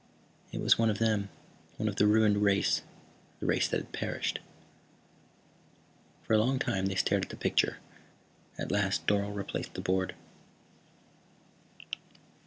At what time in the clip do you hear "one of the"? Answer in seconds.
1.77-2.07